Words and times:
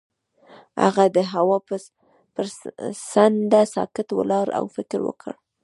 هغه 0.83 1.05
د 1.15 1.17
هوا 1.33 1.57
پر 2.35 2.45
څنډه 3.11 3.61
ساکت 3.75 4.07
ولاړ 4.13 4.47
او 4.59 4.65
فکر 4.75 4.99
وکړ. 5.07 5.33